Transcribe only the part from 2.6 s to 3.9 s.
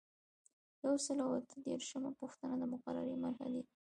مقررې مرحلې دي.